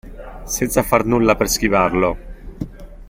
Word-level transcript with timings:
Senza 0.45 0.81
far 0.81 1.05
nulla 1.05 1.35
per 1.35 1.47
schivarlo. 1.47 2.17